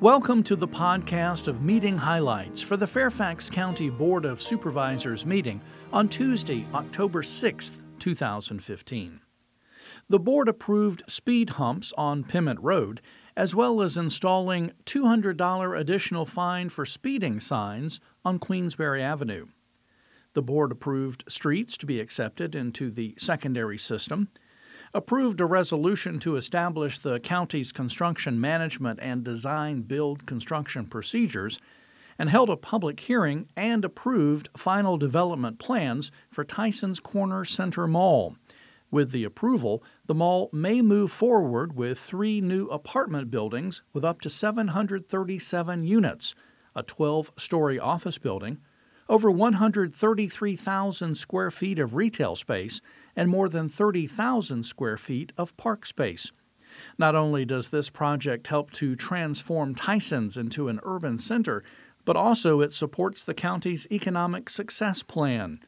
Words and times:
Welcome 0.00 0.44
to 0.44 0.54
the 0.54 0.68
podcast 0.68 1.48
of 1.48 1.60
meeting 1.60 1.98
highlights 1.98 2.62
for 2.62 2.76
the 2.76 2.86
Fairfax 2.86 3.50
County 3.50 3.90
Board 3.90 4.24
of 4.24 4.40
Supervisors 4.40 5.26
meeting 5.26 5.60
on 5.92 6.08
Tuesday, 6.08 6.64
October 6.72 7.24
6, 7.24 7.72
2015. 7.98 9.20
The 10.08 10.20
board 10.20 10.48
approved 10.48 11.02
speed 11.08 11.50
humps 11.50 11.92
on 11.98 12.22
Piment 12.22 12.60
Road, 12.62 13.00
as 13.36 13.56
well 13.56 13.82
as 13.82 13.96
installing 13.96 14.70
$200 14.86 15.80
additional 15.80 16.24
fine 16.24 16.68
for 16.68 16.84
speeding 16.84 17.40
signs 17.40 17.98
on 18.24 18.38
Queensberry 18.38 19.02
Avenue. 19.02 19.48
The 20.34 20.42
board 20.42 20.70
approved 20.70 21.24
streets 21.26 21.76
to 21.76 21.86
be 21.86 21.98
accepted 21.98 22.54
into 22.54 22.92
the 22.92 23.16
secondary 23.18 23.78
system 23.78 24.28
approved 24.94 25.40
a 25.40 25.46
resolution 25.46 26.18
to 26.20 26.36
establish 26.36 26.98
the 26.98 27.20
county's 27.20 27.72
construction 27.72 28.40
management 28.40 28.98
and 29.02 29.24
design 29.24 29.82
build 29.82 30.26
construction 30.26 30.86
procedures, 30.86 31.58
and 32.18 32.30
held 32.30 32.50
a 32.50 32.56
public 32.56 32.98
hearing 33.00 33.48
and 33.56 33.84
approved 33.84 34.48
final 34.56 34.96
development 34.96 35.58
plans 35.58 36.10
for 36.30 36.44
Tysons 36.44 37.00
Corner 37.00 37.44
Center 37.44 37.86
Mall. 37.86 38.36
With 38.90 39.12
the 39.12 39.24
approval, 39.24 39.82
the 40.06 40.14
mall 40.14 40.48
may 40.52 40.80
move 40.80 41.12
forward 41.12 41.76
with 41.76 41.98
three 41.98 42.40
new 42.40 42.66
apartment 42.66 43.30
buildings 43.30 43.82
with 43.92 44.04
up 44.04 44.20
to 44.22 44.30
737 44.30 45.84
units, 45.84 46.34
a 46.74 46.82
12 46.82 47.32
story 47.36 47.78
office 47.78 48.18
building, 48.18 48.58
over 49.08 49.30
133,000 49.30 51.14
square 51.16 51.50
feet 51.50 51.78
of 51.78 51.94
retail 51.94 52.36
space, 52.36 52.80
and 53.16 53.28
more 53.30 53.48
than 53.48 53.68
30,000 53.68 54.64
square 54.64 54.96
feet 54.96 55.32
of 55.36 55.56
park 55.56 55.86
space. 55.86 56.30
Not 56.98 57.14
only 57.14 57.44
does 57.44 57.70
this 57.70 57.90
project 57.90 58.46
help 58.46 58.70
to 58.72 58.94
transform 58.94 59.74
Tysons 59.74 60.36
into 60.36 60.68
an 60.68 60.80
urban 60.82 61.18
center, 61.18 61.64
but 62.04 62.16
also 62.16 62.60
it 62.60 62.72
supports 62.72 63.22
the 63.22 63.34
county's 63.34 63.86
economic 63.90 64.48
success 64.48 65.02
plan. 65.02 65.60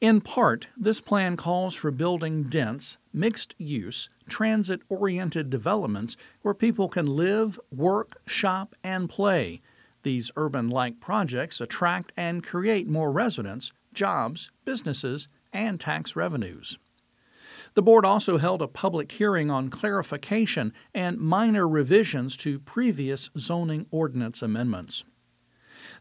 In 0.00 0.20
part, 0.20 0.68
this 0.76 1.00
plan 1.00 1.36
calls 1.36 1.74
for 1.74 1.90
building 1.90 2.44
dense, 2.44 2.98
mixed 3.12 3.54
use, 3.58 4.08
transit 4.28 4.82
oriented 4.88 5.50
developments 5.50 6.16
where 6.42 6.54
people 6.54 6.88
can 6.88 7.06
live, 7.06 7.58
work, 7.72 8.20
shop, 8.26 8.76
and 8.84 9.08
play. 9.10 9.60
These 10.02 10.30
urban 10.36 10.70
like 10.70 11.00
projects 11.00 11.60
attract 11.60 12.12
and 12.16 12.44
create 12.44 12.88
more 12.88 13.10
residents, 13.10 13.72
jobs, 13.92 14.50
businesses, 14.64 15.28
and 15.52 15.80
tax 15.80 16.14
revenues. 16.14 16.78
The 17.74 17.82
board 17.82 18.04
also 18.04 18.38
held 18.38 18.62
a 18.62 18.68
public 18.68 19.12
hearing 19.12 19.50
on 19.50 19.70
clarification 19.70 20.72
and 20.94 21.18
minor 21.18 21.68
revisions 21.68 22.36
to 22.38 22.60
previous 22.60 23.30
zoning 23.38 23.86
ordinance 23.90 24.42
amendments. 24.42 25.04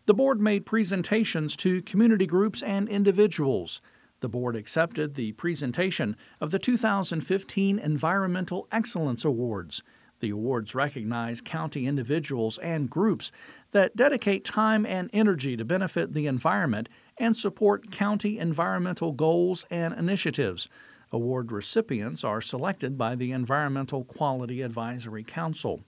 The 0.05 0.13
board 0.13 0.39
made 0.39 0.65
presentations 0.65 1.55
to 1.57 1.81
community 1.81 2.25
groups 2.25 2.63
and 2.63 2.87
individuals. 2.87 3.81
The 4.21 4.29
board 4.29 4.55
accepted 4.55 5.15
the 5.15 5.33
presentation 5.33 6.15
of 6.41 6.51
the 6.51 6.59
2015 6.59 7.77
Environmental 7.77 8.67
Excellence 8.71 9.25
Awards. 9.25 9.83
The 10.19 10.29
awards 10.31 10.73
recognize 10.73 11.41
county 11.41 11.85
individuals 11.85 12.57
and 12.59 12.89
groups 12.89 13.31
that 13.71 13.95
dedicate 13.95 14.43
time 14.43 14.85
and 14.85 15.09
energy 15.13 15.55
to 15.57 15.65
benefit 15.65 16.13
the 16.13 16.27
environment 16.27 16.89
and 17.17 17.35
support 17.35 17.91
county 17.91 18.39
environmental 18.39 19.11
goals 19.11 19.65
and 19.69 19.93
initiatives. 19.93 20.69
Award 21.11 21.51
recipients 21.51 22.23
are 22.23 22.41
selected 22.41 22.97
by 22.97 23.15
the 23.15 23.31
Environmental 23.31 24.03
Quality 24.03 24.61
Advisory 24.61 25.23
Council. 25.23 25.81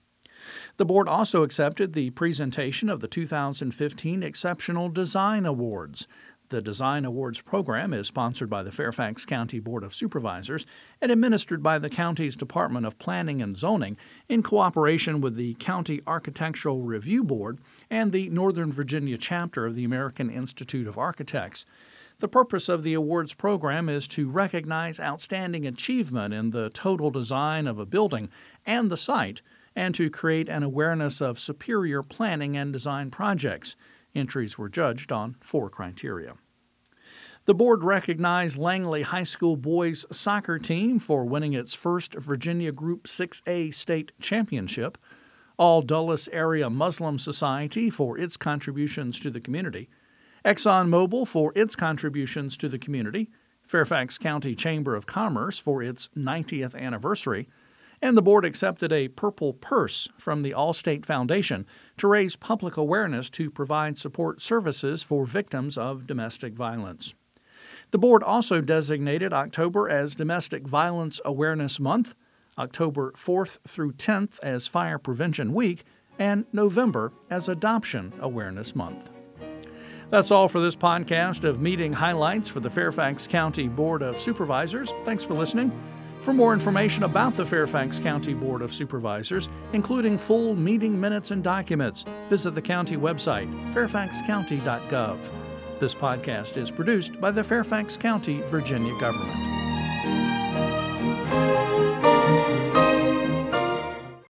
The 0.78 0.86
board 0.86 1.08
also 1.08 1.42
accepted 1.42 1.92
the 1.92 2.10
presentation 2.10 2.88
of 2.88 3.00
the 3.00 3.08
2015 3.08 4.22
Exceptional 4.22 4.88
Design 4.88 5.44
Awards. 5.44 6.08
The 6.50 6.60
Design 6.60 7.04
Awards 7.04 7.40
program 7.40 7.92
is 7.92 8.08
sponsored 8.08 8.50
by 8.50 8.64
the 8.64 8.72
Fairfax 8.72 9.24
County 9.24 9.60
Board 9.60 9.84
of 9.84 9.94
Supervisors 9.94 10.66
and 11.00 11.12
administered 11.12 11.62
by 11.62 11.78
the 11.78 11.88
county's 11.88 12.34
Department 12.34 12.84
of 12.84 12.98
Planning 12.98 13.40
and 13.40 13.56
Zoning 13.56 13.96
in 14.28 14.42
cooperation 14.42 15.20
with 15.20 15.36
the 15.36 15.54
County 15.54 16.00
Architectural 16.08 16.82
Review 16.82 17.22
Board 17.22 17.60
and 17.88 18.10
the 18.10 18.28
Northern 18.30 18.72
Virginia 18.72 19.16
chapter 19.16 19.64
of 19.64 19.76
the 19.76 19.84
American 19.84 20.28
Institute 20.28 20.88
of 20.88 20.98
Architects. 20.98 21.66
The 22.18 22.26
purpose 22.26 22.68
of 22.68 22.82
the 22.82 22.94
awards 22.94 23.32
program 23.32 23.88
is 23.88 24.08
to 24.08 24.28
recognize 24.28 24.98
outstanding 24.98 25.68
achievement 25.68 26.34
in 26.34 26.50
the 26.50 26.68
total 26.70 27.12
design 27.12 27.68
of 27.68 27.78
a 27.78 27.86
building 27.86 28.28
and 28.66 28.90
the 28.90 28.96
site, 28.96 29.40
and 29.76 29.94
to 29.94 30.10
create 30.10 30.48
an 30.48 30.64
awareness 30.64 31.20
of 31.20 31.38
superior 31.38 32.02
planning 32.02 32.56
and 32.56 32.72
design 32.72 33.08
projects. 33.08 33.76
Entries 34.14 34.58
were 34.58 34.68
judged 34.68 35.12
on 35.12 35.36
four 35.40 35.70
criteria. 35.70 36.34
The 37.46 37.54
board 37.54 37.82
recognized 37.82 38.58
Langley 38.58 39.02
High 39.02 39.24
School 39.24 39.56
boys 39.56 40.04
soccer 40.12 40.58
team 40.58 40.98
for 40.98 41.24
winning 41.24 41.54
its 41.54 41.74
first 41.74 42.14
Virginia 42.14 42.70
Group 42.70 43.04
6A 43.04 43.72
state 43.72 44.12
championship, 44.20 44.98
All 45.56 45.80
Dulles 45.80 46.28
Area 46.32 46.68
Muslim 46.68 47.18
Society 47.18 47.88
for 47.88 48.18
its 48.18 48.36
contributions 48.36 49.18
to 49.20 49.30
the 49.30 49.40
community, 49.40 49.88
ExxonMobil 50.44 51.26
for 51.26 51.52
its 51.54 51.74
contributions 51.74 52.56
to 52.58 52.68
the 52.68 52.78
community, 52.78 53.30
Fairfax 53.62 54.18
County 54.18 54.54
Chamber 54.54 54.94
of 54.94 55.06
Commerce 55.06 55.58
for 55.58 55.82
its 55.82 56.08
90th 56.16 56.74
anniversary, 56.74 57.48
and 58.02 58.16
the 58.16 58.22
board 58.22 58.44
accepted 58.44 58.92
a 58.92 59.08
purple 59.08 59.52
purse 59.52 60.08
from 60.16 60.42
the 60.42 60.52
Allstate 60.52 61.04
Foundation 61.04 61.66
to 61.98 62.08
raise 62.08 62.36
public 62.36 62.76
awareness 62.76 63.28
to 63.30 63.50
provide 63.50 63.98
support 63.98 64.40
services 64.40 65.02
for 65.02 65.26
victims 65.26 65.76
of 65.76 66.06
domestic 66.06 66.54
violence. 66.54 67.14
The 67.90 67.98
board 67.98 68.22
also 68.22 68.60
designated 68.60 69.32
October 69.32 69.88
as 69.88 70.14
Domestic 70.14 70.66
Violence 70.66 71.20
Awareness 71.24 71.80
Month, 71.80 72.14
October 72.56 73.12
4th 73.12 73.58
through 73.66 73.92
10th 73.92 74.38
as 74.42 74.66
Fire 74.66 74.98
Prevention 74.98 75.52
Week, 75.52 75.84
and 76.18 76.44
November 76.52 77.12
as 77.30 77.48
Adoption 77.48 78.12
Awareness 78.20 78.76
Month. 78.76 79.10
That's 80.10 80.30
all 80.30 80.48
for 80.48 80.60
this 80.60 80.76
podcast 80.76 81.44
of 81.44 81.62
meeting 81.62 81.92
highlights 81.92 82.48
for 82.48 82.60
the 82.60 82.70
Fairfax 82.70 83.26
County 83.26 83.68
Board 83.68 84.02
of 84.02 84.20
Supervisors. 84.20 84.92
Thanks 85.04 85.22
for 85.22 85.34
listening. 85.34 85.72
For 86.20 86.34
more 86.34 86.52
information 86.52 87.04
about 87.04 87.34
the 87.34 87.46
Fairfax 87.46 87.98
County 87.98 88.34
Board 88.34 88.60
of 88.60 88.72
Supervisors, 88.72 89.48
including 89.72 90.18
full 90.18 90.54
meeting 90.54 91.00
minutes 91.00 91.30
and 91.30 91.42
documents, 91.42 92.04
visit 92.28 92.54
the 92.54 92.62
county 92.62 92.96
website, 92.96 93.48
fairfaxcounty.gov. 93.72 95.18
This 95.78 95.94
podcast 95.94 96.58
is 96.58 96.70
produced 96.70 97.18
by 97.20 97.30
the 97.30 97.42
Fairfax 97.42 97.96
County, 97.96 98.42
Virginia 98.42 98.92
government. 99.00 99.49